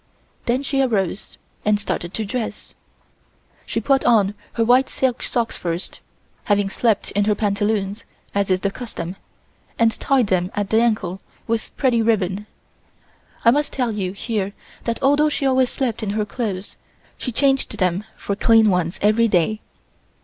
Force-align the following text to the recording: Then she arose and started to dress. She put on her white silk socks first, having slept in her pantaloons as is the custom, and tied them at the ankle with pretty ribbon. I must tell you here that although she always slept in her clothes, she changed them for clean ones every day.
Then 0.47 0.63
she 0.63 0.81
arose 0.81 1.37
and 1.63 1.79
started 1.79 2.11
to 2.15 2.25
dress. 2.25 2.73
She 3.67 3.79
put 3.79 4.03
on 4.03 4.33
her 4.53 4.65
white 4.65 4.89
silk 4.89 5.21
socks 5.21 5.57
first, 5.57 5.99
having 6.45 6.71
slept 6.71 7.11
in 7.11 7.25
her 7.25 7.35
pantaloons 7.35 8.03
as 8.33 8.49
is 8.49 8.61
the 8.61 8.71
custom, 8.71 9.15
and 9.77 9.91
tied 9.99 10.25
them 10.25 10.49
at 10.55 10.71
the 10.71 10.81
ankle 10.81 11.21
with 11.45 11.77
pretty 11.77 12.01
ribbon. 12.01 12.47
I 13.45 13.51
must 13.51 13.71
tell 13.73 13.91
you 13.91 14.13
here 14.13 14.53
that 14.85 14.97
although 15.03 15.29
she 15.29 15.45
always 15.45 15.69
slept 15.69 16.01
in 16.01 16.09
her 16.17 16.25
clothes, 16.25 16.77
she 17.15 17.31
changed 17.31 17.77
them 17.77 18.03
for 18.17 18.35
clean 18.35 18.71
ones 18.71 18.97
every 19.03 19.27
day. 19.27 19.61